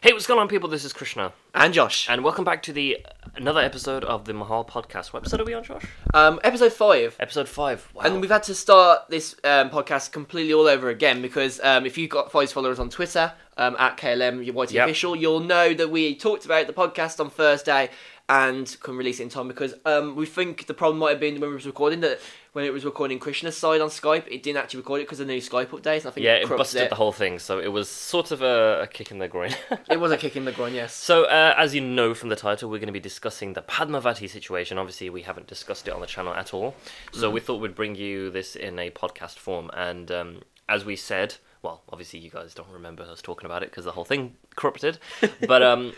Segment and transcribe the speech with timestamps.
[0.00, 0.68] Hey, what's going on, people?
[0.68, 2.08] This is Krishna, and Josh.
[2.08, 3.04] and welcome back to the
[3.34, 5.12] another episode of the Mahal podcast.
[5.12, 5.84] What episode are we on, Josh?
[6.14, 7.16] Um, episode five.
[7.18, 7.88] Episode five.
[7.94, 8.02] Wow.
[8.04, 11.98] And we've had to start this um, podcast completely all over again because um, if
[11.98, 14.84] you've got five followers on Twitter um, at KLM YT Yep.
[14.86, 17.90] official, you'll know that we talked about the podcast on Thursday
[18.28, 21.40] and couldn't release it in time because um, we think the problem might have been
[21.40, 22.20] when we was recording that
[22.52, 25.26] when it was recording Krishna's side on Skype, it didn't actually record it because of
[25.28, 26.00] the new Skype update.
[26.00, 26.90] And I think yeah, it, it busted it.
[26.90, 29.54] the whole thing, so it was sort of a, a kick in the groin.
[29.90, 30.92] It was a kick in the groin, yes.
[30.92, 34.28] So, uh, as you know from the title, we're going to be discussing the Padmavati
[34.28, 34.76] situation.
[34.76, 36.74] Obviously, we haven't discussed it on the channel at all.
[37.12, 39.70] So, we thought we'd bring you this in a podcast form.
[39.72, 43.70] And um, as we said, well, obviously, you guys don't remember us talking about it
[43.70, 44.98] because the whole thing corrupted.
[45.46, 45.94] but um,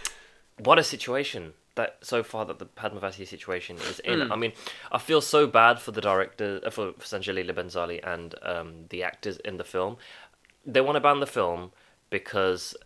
[0.58, 4.30] what a situation that so far that the Padmavati situation is in.
[4.32, 4.52] I mean,
[4.92, 9.02] I feel so bad for the director, uh, for Sanjay Leela Bhansali and um, the
[9.02, 9.96] actors in the film.
[10.66, 11.72] They want to ban the film
[12.10, 12.76] because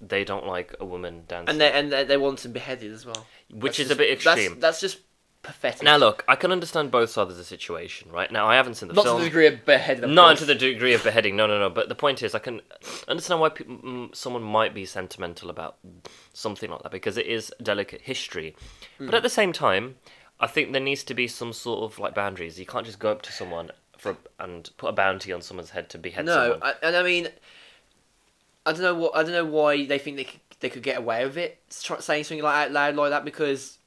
[0.00, 1.50] they don't like a woman dancing.
[1.50, 4.08] And they and they, they want him beheaded as well, Which That's is a bit
[4.14, 4.60] just- that's- extreme.
[4.60, 4.98] That's, just
[5.42, 5.82] pathetic.
[5.82, 8.30] Now, look, I can understand both sides of the situation, right?
[8.30, 9.18] Now, I haven't seen the not film.
[9.18, 10.04] to the degree of beheaded.
[10.04, 10.40] of not course.
[10.40, 11.36] to the degree of beheading.
[11.36, 11.70] No, no, no.
[11.70, 12.60] But the point is, I can
[13.08, 15.76] understand why peop mm, someone might be sentimental about
[16.32, 18.54] something like that because it is delicate history.
[18.98, 19.06] Hmm.
[19.06, 19.96] But at the same time,
[20.38, 22.58] I think there needs to be some sort of like boundaries.
[22.58, 25.70] You can't just go up to someone for a, and put a bounty on someone's
[25.70, 26.60] head to behead No, someone.
[26.62, 27.28] I, and I mean,
[28.64, 30.98] I don't know what I don't know why they think they could, they could get
[30.98, 33.78] away with it saying something like out loud like that because.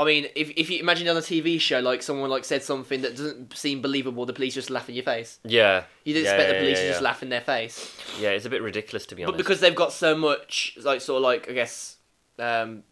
[0.00, 3.02] I mean, if, if you imagine on a TV show, like someone like said something
[3.02, 5.38] that doesn't seem believable, the police just laugh in your face.
[5.44, 7.94] yeah, You didn't Yeah, expect yeah, the police yeah, to just laugh in their face,
[8.20, 9.32] Yeah, it's a bit ridiculous to be honest.
[9.36, 11.96] but because they've got so much, like sort of like I guess,
[12.38, 12.82] um,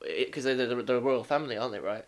[0.00, 1.80] because they're the, the royal family, aren't they?
[1.80, 2.04] Right?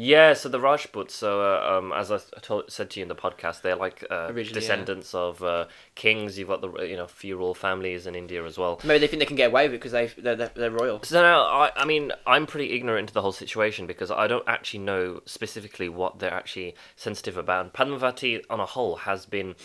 [0.00, 3.16] Yeah, so the Rajputs, so uh, um, as I told, said to you in the
[3.16, 4.52] podcast, they're like uh, Originally, yeah.
[4.54, 5.64] descendants of uh,
[5.96, 6.38] kings.
[6.38, 8.80] You've got the you know few royal families in India as well.
[8.84, 11.02] Maybe they think they can get away with it because they they're, they're, they're royal.
[11.02, 14.44] So now, I, I mean, I'm pretty ignorant to the whole situation because I don't
[14.46, 17.64] actually know specifically what they're actually sensitive about.
[17.64, 19.56] And Padmavati, on a whole, has been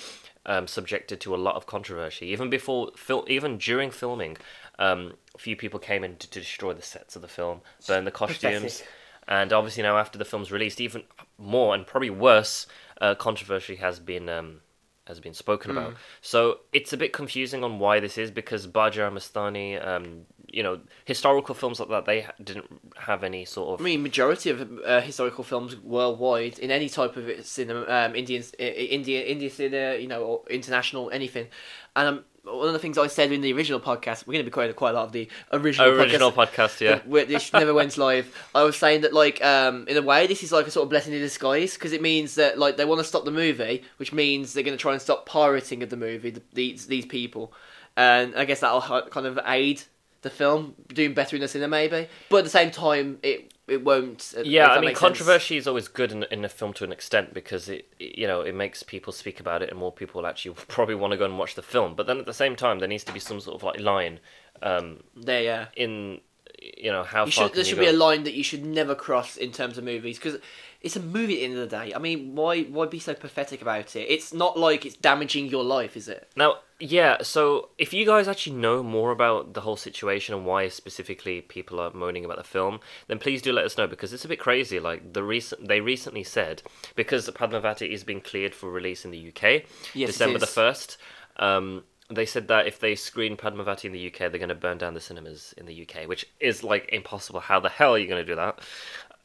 [0.47, 2.25] um, subjected to a lot of controversy.
[2.25, 4.38] Even before, fil- even during filming,
[4.80, 8.03] um, a few people came in to, to destroy the sets of the film, burn
[8.06, 8.80] the costumes.
[8.80, 8.88] Pathetic.
[9.28, 11.03] And obviously now, after the film's released, even
[11.38, 12.67] more and probably worse
[13.01, 14.61] uh, controversy has been um,
[15.07, 15.78] has been spoken Hmm.
[15.78, 15.94] about.
[16.22, 20.79] So it's a bit confusing on why this is because Bajirao Mastani, um, you know,
[21.06, 22.67] historical films like that, they didn't
[22.97, 23.81] have any sort of.
[23.81, 28.44] I mean, majority of uh, historical films worldwide in any type of cinema, um, Indian,
[28.59, 31.47] India, India cinema, you know, or international anything.
[31.95, 34.50] And um, one of the things I said in the original podcast, we're going to
[34.50, 36.78] be quite quite a lot of the original, Original podcast.
[36.78, 37.26] podcast, yeah.
[37.26, 38.50] this never went live.
[38.54, 40.90] I was saying that, like, um, in a way, this is like a sort of
[40.90, 44.12] blessing in disguise because it means that, like, they want to stop the movie, which
[44.12, 46.31] means they're going to try and stop pirating of the movie.
[46.31, 47.54] The, these these people,
[47.96, 49.84] and I guess that'll kind of aid
[50.22, 52.10] the film doing better in the cinema, maybe.
[52.30, 54.34] But at the same time, it it won't.
[54.38, 55.01] uh, Yeah, I mean, makes sense.
[55.13, 58.28] controversy is always good in, in a film to an extent because it, it- you
[58.28, 61.25] know, it makes people speak about it and more people actually probably want to go
[61.25, 61.96] and watch the film.
[61.96, 64.19] But then at the same time, there needs to be some sort of like line
[64.62, 65.68] um, There, yeah.
[65.75, 66.22] in,
[66.59, 67.84] you know, how You far should, there should go?
[67.84, 70.40] be a line that you should never cross in terms of movies because
[70.83, 71.94] it's a movie at the end of the day.
[71.95, 74.01] I mean, why why be so pathetic about it?
[74.01, 76.29] It's not like it's damaging your life, is it?
[76.35, 80.67] Now, yeah, so if you guys actually know more about the whole situation and why
[80.67, 84.25] specifically people are moaning about the film, then please do let us know because it's
[84.25, 84.79] a bit crazy.
[84.79, 86.61] Like the recent, they recently said
[86.95, 89.63] because Padmavati is being cleared for release in the UK,
[89.94, 90.97] Yes, December the first.
[91.38, 94.77] Um, they said that if they screen Padmavati in the UK, they're going to burn
[94.77, 97.39] down the cinemas in the UK, which is like impossible.
[97.39, 98.59] How the hell are you going to do that?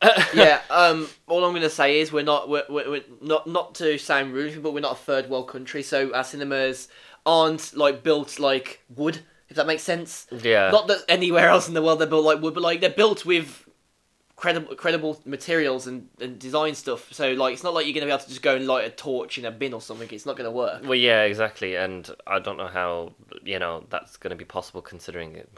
[0.35, 0.61] yeah.
[0.71, 1.09] Um.
[1.27, 4.73] All I'm gonna say is we're not we're, we're, not not to sound rude, but
[4.73, 6.89] we're not a third world country, so our cinemas
[7.27, 9.21] aren't like built like wood.
[9.49, 10.27] If that makes sense.
[10.31, 10.71] Yeah.
[10.71, 13.25] Not that anywhere else in the world they're built like wood, but like they're built
[13.25, 13.69] with
[14.37, 17.13] credible credible materials and, and design stuff.
[17.13, 18.91] So like it's not like you're gonna be able to just go and light a
[18.91, 20.09] torch in a bin or something.
[20.13, 20.83] It's not gonna work.
[20.85, 24.81] Well, yeah, exactly, and I don't know how you know that's going to be possible
[24.81, 25.51] considering it.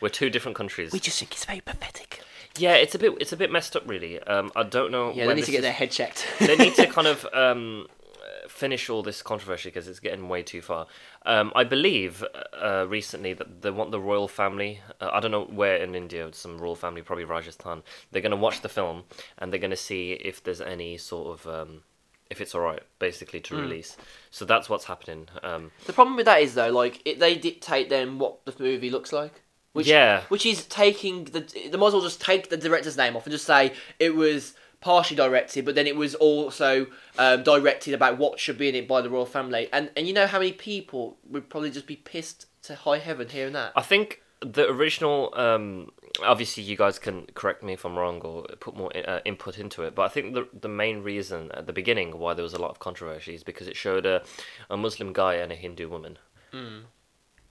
[0.00, 0.92] We're two different countries.
[0.92, 2.22] We just think it's very pathetic.
[2.56, 4.20] Yeah, it's a bit it's a bit messed up, really.
[4.22, 5.12] Um, I don't know.
[5.12, 6.26] Yeah, they need to get their head checked.
[6.40, 7.86] they need to kind of um,
[8.20, 10.86] uh, finish all this controversy because it's getting way too far.
[11.24, 14.80] Um, I believe uh, recently that they want the royal family.
[15.00, 17.82] Uh, I don't know where in India, some royal family, probably Rajasthan.
[18.10, 19.04] They're going to watch the film
[19.38, 21.82] and they're going to see if there's any sort of um,
[22.30, 23.60] if it's alright, basically to Hmm.
[23.60, 23.96] release.
[24.30, 25.28] So that's what's happening.
[25.42, 28.90] Um, The problem with that is though, like it, they dictate then what the movie
[28.90, 29.42] looks like.
[29.72, 30.22] Which, Yeah.
[30.28, 31.40] Which is taking the.
[31.70, 34.54] the might as well just take the director's name off and just say it was
[34.80, 36.86] partially directed, but then it was also
[37.18, 39.68] um, directed about what should be in it by the royal family.
[39.72, 43.28] And and you know how many people would probably just be pissed to high heaven
[43.28, 43.72] hearing that.
[43.76, 45.32] I think the original.
[45.36, 45.92] Um,
[46.24, 49.82] obviously, you guys can correct me if I'm wrong or put more uh, input into
[49.82, 49.94] it.
[49.94, 52.70] But I think the the main reason at the beginning why there was a lot
[52.70, 54.22] of controversy is because it showed a
[54.68, 56.18] a Muslim guy and a Hindu woman.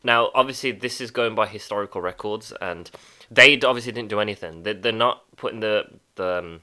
[0.04, 2.90] Now, obviously, this is going by historical records, and
[3.30, 4.63] they obviously didn't do anything.
[4.63, 5.86] They, they're not putting the
[6.16, 6.38] the.
[6.40, 6.62] Um,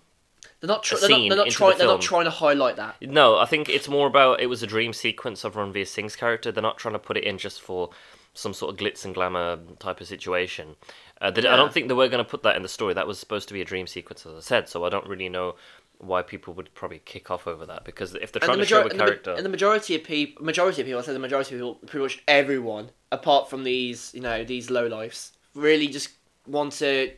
[0.60, 0.82] They're not.
[0.82, 1.72] Tr- they're not, they're not trying.
[1.72, 2.96] the They're not trying to highlight that.
[3.02, 6.50] No, I think it's more about it was a dream sequence of Ranveer Singh's character.
[6.50, 7.90] They're not trying to put it in just for
[8.32, 10.76] some sort of glitz and glamour type of situation.
[11.20, 12.92] Uh, they, I don't think they were going to put that in the story.
[12.92, 14.68] That was supposed to be a dream sequence, as I said.
[14.68, 15.54] So I don't really know
[15.98, 18.81] why people would probably kick off over that because if they're trying the, to show
[18.81, 21.12] a major- and, the, character, and the majority of people, majority of people, I say
[21.12, 25.32] the majority of people, pretty much everyone, apart from these, you know, these low lifes,
[25.54, 26.10] really just
[26.46, 27.12] want to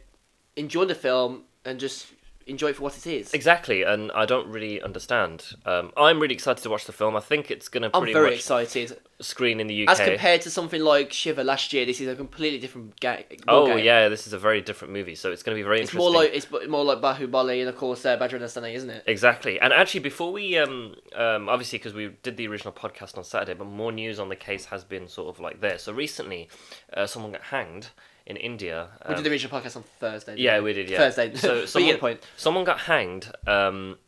[0.57, 2.07] enjoy the film and just
[2.49, 3.33] enjoy it for what it is.
[3.35, 5.53] exactly, and I don't really understand.
[5.67, 7.17] Um, I'm really excited to watch the film.
[7.17, 8.99] I think it's going to I'm pretty very much excited.
[9.21, 9.91] screen in the UK.
[9.91, 13.67] As compared to something like Shivaay last year, this is a completely different ga- oh
[13.67, 13.85] ballgame.
[13.85, 16.13] yeah, this is a very different movie, so it's going to be very It's interesting.
[16.13, 19.05] more like it's b- more like Bahubali and of course uh, Destiny, isn't it?
[19.07, 23.25] Exactly, and actually, before we um um obviously because we did the original podcast on
[23.25, 25.79] Saturday, but more news on the case has been sort of like there.
[25.79, 26.49] So recently,
[26.95, 27.89] uh, someone got hanged
[28.29, 28.89] in India.
[29.09, 30.37] We um, did the original podcast on Thursday.
[30.37, 30.89] yeah, we did.
[30.89, 31.35] Yeah, Thursday.
[31.35, 32.21] So someone, get the point.
[32.37, 33.99] someone got hanged um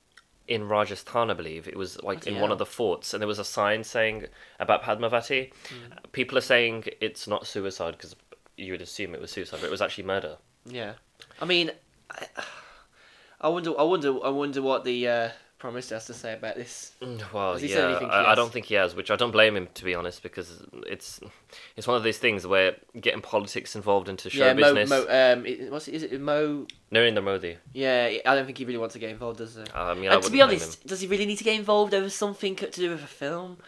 [0.47, 3.39] in Rajasthan, I believe it was like in one of the forts, and there was
[3.39, 4.27] a sign saying
[4.59, 5.53] about Padmavati.
[5.69, 5.93] Hmm.
[6.11, 8.17] People are saying it's not suicide because
[8.57, 10.39] you would assume it was suicide, but it was actually murder.
[10.67, 10.95] Yeah,
[11.41, 11.71] I mean,
[12.11, 12.27] I,
[13.41, 15.29] I wonder, I wonder, I wonder what the uh,
[15.69, 16.93] Minister has to say about this.
[17.03, 19.85] Mm, Well, yeah, I, I don't think he has, which I don't blame him to
[19.85, 21.21] be honest, because it's
[21.77, 24.91] it's one of these things where getting politics involved into show yeah, Mo, business.
[24.91, 26.67] Mo, um, it, what's it, is it Mo?
[26.93, 27.57] Narendra Modi.
[27.73, 29.63] Yeah, I don't think he really wants to get involved, does he?
[29.75, 32.09] I mean, I and to be honest, does he really need to get involved over
[32.11, 33.59] something to do with a film?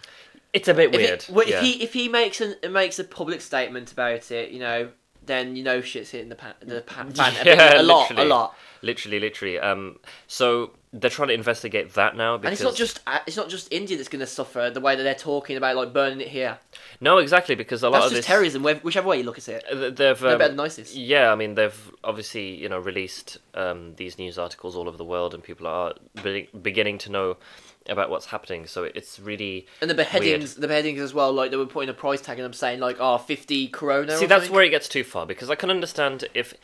[0.53, 1.21] it's a bit If, weird.
[1.23, 1.57] it, well, yeah.
[1.59, 4.91] if he if he makes an makes a public statement about it, you know,
[5.25, 8.25] then you know shit's hitting the pan, the pan, fan a, bit- a lot, a
[8.25, 8.55] lot.
[8.83, 9.59] Literally, literally.
[9.59, 13.37] Um, so they're trying to investigate that now because And it's not just uh, it's
[13.37, 16.21] not just India that's going to suffer the way that they're talking about like burning
[16.21, 16.59] it here.
[17.01, 19.49] no, exactly because a lot That's of just this terrorism, whichever way you look at
[19.49, 19.97] it.
[19.97, 20.95] They've um, better ISIS.
[20.95, 25.05] Yeah, I mean they've obviously you know released um, these news articles all over the
[25.05, 27.37] world, and people are be- beginning to know
[27.89, 28.67] about what's happening.
[28.67, 31.33] So it's really And the beheadings, the beheadings as well.
[31.33, 34.17] Like they were putting a price tag and I'm saying like, oh, 50 corona.
[34.17, 34.55] see that's something.
[34.55, 36.55] where it gets too far because I can understand if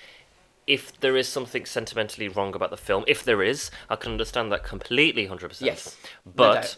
[0.69, 3.03] if there is something sentimentally wrong about the film.
[3.09, 5.67] If there is, I can understand that completely, hundred percent.
[5.67, 6.55] Yes, but.
[6.55, 6.77] doubt.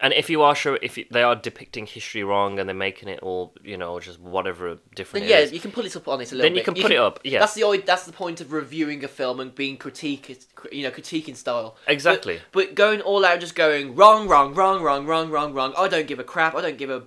[0.00, 3.08] and if you are sure, if you, they are depicting history wrong and they're making
[3.08, 6.06] it all, you know, just whatever different, Then yeah, is, you can put it up
[6.08, 6.42] on it a little bit.
[6.42, 6.58] then bit.
[6.58, 7.20] you can put it up.
[7.24, 10.24] Yeah, That's the that's the point of reviewing a film and being critique,
[10.72, 11.76] you know, critiquing style.
[11.86, 12.40] exactly.
[12.52, 15.74] But going all out, just going wrong, wrong, wrong, wrong, wrong, wrong, wrong.
[15.76, 16.54] I don't give a crap.
[16.54, 17.02] I don't give a,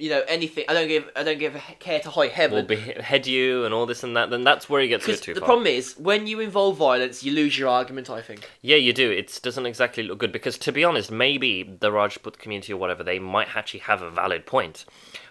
[0.00, 0.64] you know, anything.
[0.68, 1.08] I don't give.
[1.14, 2.56] I don't give a care to high heaven.
[2.56, 5.22] will behead you and all this and that, then that's where it gets a bit
[5.22, 5.46] too the far.
[5.46, 8.08] problem is when you involve violence, you lose your argument.
[8.08, 8.48] I think.
[8.62, 9.10] Yeah, you do.
[9.10, 13.04] It doesn't exactly look good because, to be honest, maybe the Rajput community or whatever
[13.04, 14.86] they might actually have a valid point,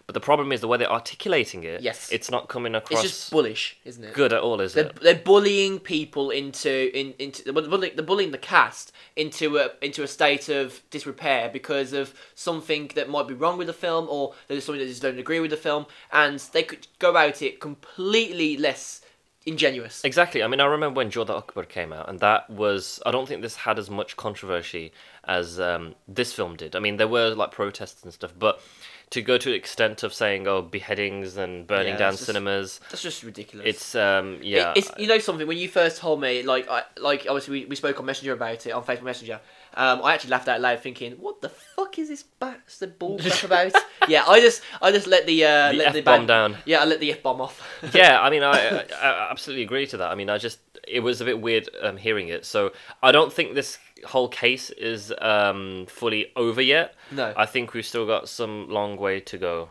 [0.09, 1.83] but the problem is the way they're articulating it.
[1.83, 2.11] Yes.
[2.11, 4.11] it's not coming across It's just bullish, isn't it?
[4.15, 4.99] good at all, is They're, it?
[5.03, 10.01] they're bullying people into in, into they're bullying, they're bullying the cast into a into
[10.01, 14.33] a state of disrepair because of something that might be wrong with the film or
[14.47, 17.59] there's something that just don't agree with the film, and they could go about it
[17.59, 19.01] completely less
[19.45, 20.03] ingenuous.
[20.03, 20.41] Exactly.
[20.41, 22.99] I mean, I remember when Jodha Akbar came out, and that was.
[23.05, 24.91] I don't think this had as much controversy
[25.25, 26.75] as um, this film did.
[26.75, 28.59] I mean, there were like protests and stuff, but
[29.11, 32.27] to go to the extent of saying, "Oh, beheadings and burning Yeah, down it's just-
[32.27, 33.65] cinemas," That's just ridiculous.
[33.67, 34.73] it's um, It- yeah.
[34.75, 37.75] it's you know something when you first told me like I like obviously we, we
[37.75, 39.39] spoke on Messenger about it on Facebook Messenger.
[39.75, 43.43] Um, I actually laughed out loud thinking, "What the fuck is this bastard bull crap
[43.43, 43.73] about?"
[44.07, 46.57] yeah, I just I just let the uh, The let the F-bomb bad- down.
[46.65, 47.61] Yeah, I let the f bomb off.
[47.93, 50.11] yeah, I mean, I, I, I absolutely agree to that.
[50.11, 52.45] I mean, I just it was a bit weird um, hearing it.
[52.45, 52.71] So
[53.03, 56.95] I don't think this whole case is um, fully over yet.
[57.11, 57.33] No.
[57.35, 59.69] I think we've still got some long way to go.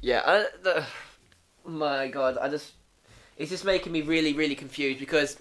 [0.00, 0.84] Yeah, I, the,
[1.64, 2.72] my god, I just
[3.36, 5.38] it's just making me really really confused because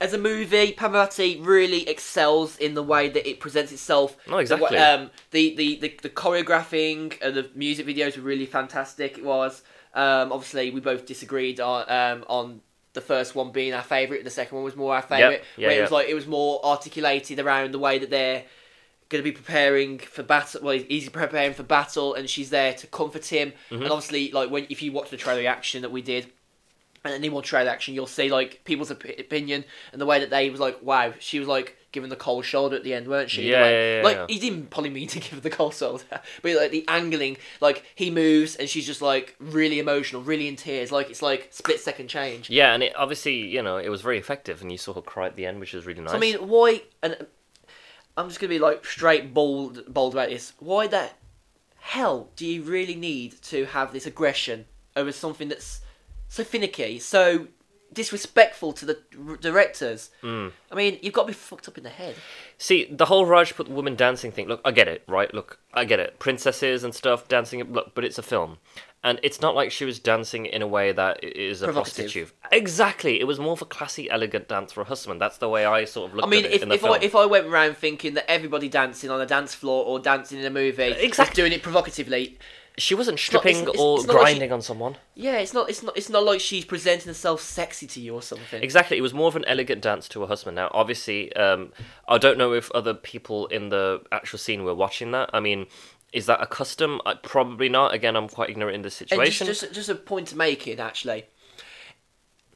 [0.00, 4.16] as a movie, Padmavati really excels in the way that it presents itself.
[4.28, 4.76] No, The exactly.
[4.76, 9.16] um, the, the, the, the choreographing and the music videos were really fantastic.
[9.16, 9.62] It was.
[9.94, 12.60] Um, obviously, we both disagreed on um, on
[12.96, 14.24] the first one being our favourite.
[14.24, 15.44] The second one was more our favourite.
[15.56, 18.42] yeah, where it was like it was more articulated around the way that they're
[19.08, 20.62] going to be preparing for battle.
[20.64, 23.52] Well, he's preparing for battle, and she's there to comfort him.
[23.70, 23.82] Mm-hmm.
[23.82, 26.32] And obviously, like when if you watch the trailer reaction that we did,
[27.04, 30.30] and any more trailer action, you'll see like people's op- opinion and the way that
[30.30, 33.30] they was like, wow, she was like giving the cold shoulder at the end, weren't
[33.30, 33.48] she?
[33.50, 34.26] Yeah, yeah, yeah, Like yeah.
[34.28, 36.04] he didn't probably mean to give her the cold shoulder,
[36.42, 40.56] but like the angling, like he moves and she's just like really emotional, really in
[40.56, 40.92] tears.
[40.92, 42.50] Like it's like split second change.
[42.50, 45.26] Yeah, and it obviously, you know, it was very effective, and you saw her cry
[45.26, 46.10] at the end, which was really nice.
[46.10, 46.82] So I mean, why?
[47.02, 47.26] And um,
[48.18, 50.52] I'm just gonna be like straight bold, bold about this.
[50.58, 51.08] Why the
[51.78, 55.80] hell do you really need to have this aggression over something that's
[56.28, 57.46] so finicky, so
[57.92, 60.10] disrespectful to the r- directors?
[60.22, 60.52] Mm.
[60.70, 62.14] I mean, you've got to be fucked up in the head.
[62.58, 64.48] See, the whole Rajput woman dancing thing.
[64.48, 65.32] Look, I get it, right?
[65.32, 66.18] Look, I get it.
[66.18, 67.62] Princesses and stuff dancing.
[67.72, 68.58] Look, but it's a film,
[69.04, 72.32] and it's not like she was dancing in a way that is a prostitute.
[72.52, 73.20] Exactly.
[73.20, 75.20] It was more of a classy, elegant dance for a husband.
[75.20, 76.80] That's the way I sort of looked I mean, at it if, in the if
[76.80, 76.94] film.
[76.94, 80.38] I if I went around thinking that everybody dancing on a dance floor or dancing
[80.40, 81.34] in a movie Exactly.
[81.34, 82.38] doing it provocatively,
[82.78, 84.96] she wasn't not- stripping it's- it's- or it's not like she- grinding on someone.
[85.14, 88.22] yeah, it's not it's not it's not like she's presenting herself sexy to you or
[88.22, 88.62] something.
[88.62, 90.56] Exactly, it was more of an elegant dance to a husband.
[90.56, 91.72] Now, obviously, um,
[92.06, 95.30] I don't know if other people in the actual scene were watching that.
[95.32, 95.66] I mean,
[96.12, 97.00] is that a custom?
[97.06, 97.94] Uh, probably not.
[97.94, 99.46] Again, I'm quite ignorant in this situation.
[99.46, 101.24] just, just just a point to make it actually.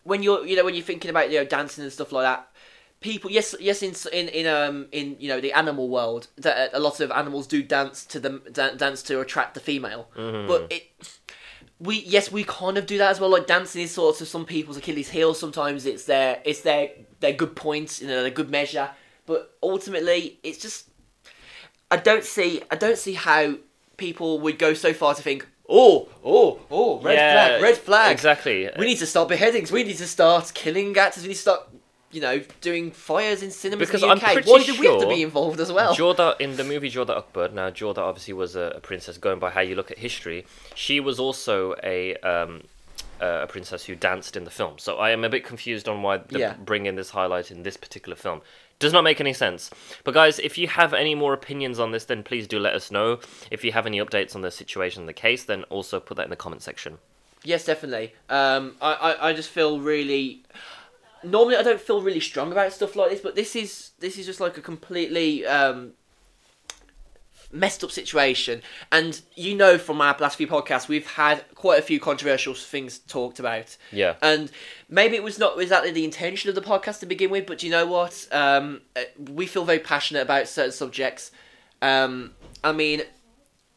[0.03, 2.50] When you're you know when you're thinking about you know dancing and stuff like that,
[3.01, 6.79] people yes yes in in in um in you know the animal world that a
[6.79, 10.47] lot of animals do dance to them dan- dance to attract the female, Mm-hmm.
[10.49, 10.85] but it.
[11.83, 13.31] We yes, we kind of do that as well.
[13.31, 15.33] Like dancing is sort of some people's Achilles heel.
[15.33, 16.91] Sometimes it's their it's their
[17.21, 18.91] their good points, you know, their good measure.
[19.25, 20.91] But ultimately, it's just
[21.91, 23.55] I don't see I don't see how
[23.97, 28.13] people would go so far to think, oh, oh, oh, red Yeah, flag, red flag.
[28.13, 28.69] Exactly.
[28.79, 29.73] We need to start beheadings.
[29.73, 31.23] We need to start killing actors.
[31.23, 31.69] We need to start,
[32.13, 34.33] you know, doing fires in cinemas Because in the I'm UK.
[34.33, 35.95] pretty Why did we have to be involved as well?
[35.95, 37.49] Jodha in the movie Jodha Akbar.
[37.49, 39.17] Now Jodha obviously was a, a princess.
[39.19, 42.63] Going by how you look at history, she was also a um,
[43.21, 44.79] a princess who danced in the film.
[44.79, 46.55] So I am a bit confused on why they Yeah.
[46.55, 48.41] bring in this highlight in this particular film.
[48.79, 49.69] Does not make any sense.
[50.05, 52.91] But guys, if you have any more opinions on this, then please do let us
[52.91, 53.21] know.
[53.51, 56.31] If you have any updates on the situation, the case, then also put that in
[56.31, 56.97] the comment section.
[57.45, 58.15] Yes, definitely.
[58.31, 60.41] Um, I, I, I just feel really.
[61.23, 64.27] Normally, I don't feel really strong about stuff like this, but this is this is
[64.27, 65.93] just like a completely um,
[67.53, 68.63] messed up situation.
[68.91, 72.99] And you know, from our last few podcasts, we've had quite a few controversial things
[72.99, 73.77] talked about.
[73.93, 74.17] Yeah.
[74.23, 74.51] And
[74.89, 77.71] maybe it was not exactly the intention of the podcast to begin with, but you
[77.71, 78.27] know what?
[78.33, 81.31] Um, uh, we feel very passionate about certain subjects.
[81.83, 83.03] Um, I mean,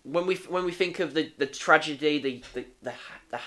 [0.04, 2.94] when we when we think of the, the tragedy, the the, the
[3.32, 3.40] the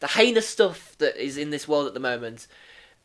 [0.00, 2.46] the heinous stuff that is in this world at the moment.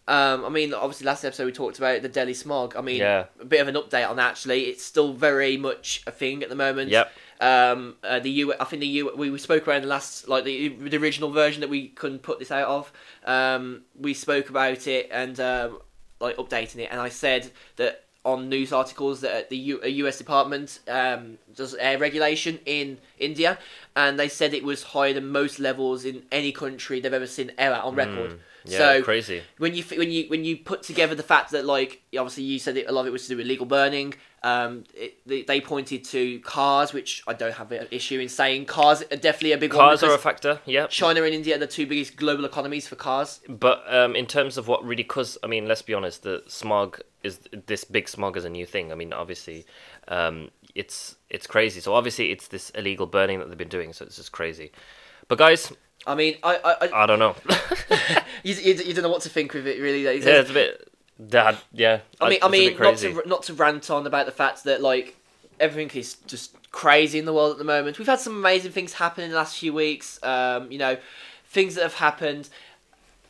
[0.07, 2.75] Um, I mean, obviously, last episode we talked about the Delhi smog.
[2.77, 3.25] I mean, Yeah.
[3.41, 4.31] a bit of an update on that.
[4.31, 6.91] Actually, it's still very much a thing at the moment.
[6.91, 7.11] Yep.
[7.41, 8.53] Um, uh, the U.
[8.59, 9.11] I think the U.
[9.15, 12.39] We, we spoke around the last like the, the original version that we couldn't put
[12.39, 12.91] this out of.
[13.25, 15.79] Um, we spoke about it and um,
[16.19, 20.17] like updating it, and I said that on news articles that the U, a US
[20.17, 23.57] department um, does air regulation in India,
[23.95, 27.51] and they said it was higher than most levels in any country they've ever seen
[27.57, 28.31] ever on record.
[28.31, 28.39] Mm.
[28.67, 29.41] Yeah, so crazy.
[29.57, 32.77] when you when you when you put together the fact that like obviously you said
[32.77, 34.13] it, a lot of it was to do with legal burning.
[34.43, 38.65] Um, it, they, they pointed to cars, which I don't have an issue in saying
[38.65, 40.11] cars are definitely a big Cars one.
[40.11, 40.61] are a factor.
[40.65, 40.87] Yeah.
[40.87, 43.41] China and India are the two biggest global economies for cars.
[43.49, 47.01] But um, in terms of what really, because I mean, let's be honest, the smog
[47.23, 48.91] is this big smog is a new thing.
[48.91, 49.65] I mean, obviously,
[50.07, 51.79] um, it's it's crazy.
[51.81, 53.91] So obviously, it's this illegal burning that they've been doing.
[53.91, 54.71] So it's just crazy.
[55.27, 55.73] But guys,
[56.07, 57.35] I mean, I, I, I I don't know.
[58.43, 60.05] you, you, you don't know what to think with it really.
[60.05, 60.91] Like, yeah, it's a bit.
[61.29, 61.99] Dad, yeah.
[62.21, 65.17] I mean, I mean, not to not to rant on about the fact that like
[65.59, 67.99] everything is just crazy in the world at the moment.
[67.99, 70.19] We've had some amazing things happen in the last few weeks.
[70.23, 70.97] Um, you know,
[71.45, 72.49] things that have happened.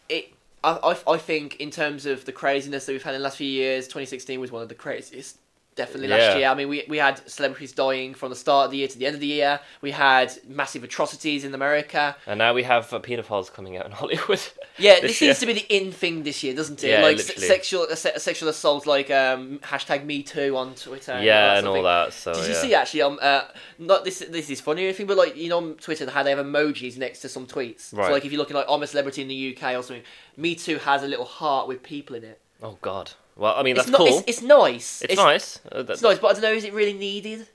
[0.09, 3.23] It, I, I, I think in terms of the craziness that we've had in the
[3.23, 5.37] last few years, 2016 was one of the craziest.
[5.77, 6.37] Definitely last Yeah.
[6.37, 6.47] year.
[6.49, 9.05] I mean, we, we had celebrities dying from the start of the year to the
[9.05, 9.59] end of the year.
[9.81, 12.15] We had massive atrocities in America.
[12.25, 14.41] And now we have uh, pedophiles coming out in Hollywood.
[14.77, 16.89] Yeah, This this, seems to be the in thing this year, doesn't it?
[16.89, 21.19] Yeah, like se- sexual a se- sexual assault, like um, hashtag Me Too on Twitter.
[21.21, 22.13] yeah, and sort of all that.
[22.13, 22.61] So Did you yeah.
[22.61, 23.01] see actually?
[23.03, 23.41] Um, uh,
[23.77, 24.19] not this.
[24.19, 26.97] This is funny or anything, but like you know, on Twitter how they have emojis
[26.97, 27.95] next to some tweets.
[27.95, 28.07] Right.
[28.07, 30.03] So like if you're looking like I'm a celebrity in the UK or something,
[30.35, 32.39] Me Too has a little heart with people in it.
[32.63, 33.11] Oh God.
[33.37, 33.97] Well, I mean, It's that's not.
[33.99, 34.19] cool.
[34.19, 35.01] It's, it's nice.
[35.03, 35.59] It's, nice.
[35.71, 36.53] Uh, that- It's nice, but I don't know.
[36.53, 37.47] Is it really needed?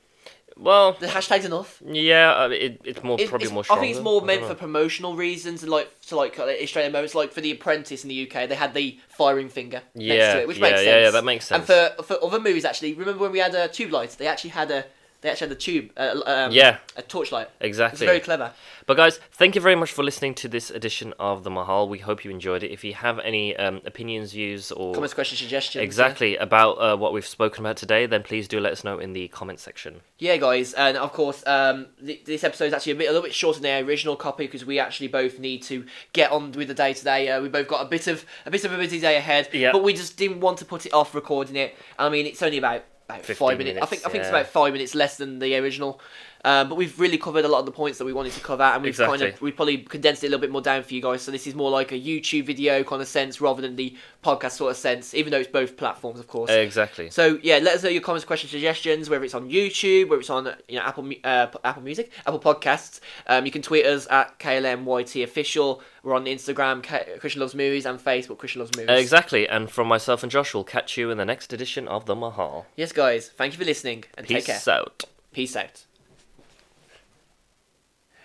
[0.57, 1.83] Well, The hashtag's enough.
[1.85, 3.65] yeah, uh, it, it's more probably it's- more.
[3.71, 7.15] I think it's more meant for promotional reasons and like to like uh, Australian moments.
[7.15, 10.41] Like for The Apprentice in the UK, they had the firing finger next Yeah, to
[10.43, 10.87] it, which yeah, makes sense.
[10.87, 11.69] yeah, yeah, that makes sense.
[11.71, 14.15] And for for other movies, actually, remember when we had uh, Tube Lights?
[14.17, 14.85] They actually had a
[15.23, 16.79] they actually had a tube, uh, um, Yeah.
[16.97, 17.49] a torchlight.
[17.61, 17.97] Exactly.
[18.05, 18.53] It's very clever.
[18.87, 21.89] But guys, thank you very much for listening to this edition of the Mahal.
[21.89, 22.71] We hope you enjoyed it.
[22.73, 25.83] If you have any um, opinions, views, or Comments, questions, suggestions.
[25.83, 29.13] exactly about uh, what we've spoken about today, then please do let us know in
[29.13, 30.01] the comment section.
[30.19, 33.23] Yeah, guys, and of course, um, th- this episode is actually a bit, a little
[33.23, 36.67] bit shorter than the original copy because we actually both need to get on with
[36.69, 37.29] the day today.
[37.29, 39.71] Uh, we both got a bit of a bit of a busy day ahead, Yeah.
[39.73, 41.77] but we just didn't want to put it off recording it.
[41.99, 42.83] I mean, it's only about
[43.15, 43.79] about five minutes.
[43.83, 46.01] I think I think it's about five minutes less than the original.
[46.45, 48.65] Um, but we've really covered a lot of the points that we wanted to cover,
[48.65, 51.01] and we've kind of we probably condensed it a little bit more down for you
[51.01, 51.23] guys.
[51.23, 54.53] So this is more like a YouTube video kind of sense rather than the podcast
[54.53, 56.51] sort of sense, even though it's both platforms, of course.
[56.51, 57.11] Exactly.
[57.11, 60.31] So yeah, let us know your comments, questions, suggestions, whether it's on YouTube, whether it's
[60.31, 62.99] on you know Apple uh, Apple Music, Apple Podcasts.
[63.29, 65.81] Um, you can tweet us at KLMYT official.
[66.03, 68.99] We're on Instagram, K- Krishna Loves Movies, and Facebook, Krishna Loves Movies.
[68.99, 69.49] Exactly.
[69.49, 72.67] And from myself and Josh, we'll catch you in the next edition of the Mahal.
[72.77, 73.29] Yes, guys.
[73.29, 74.57] Thank you for listening, and take care.
[74.57, 75.05] Peace out.
[75.33, 75.87] Peace out.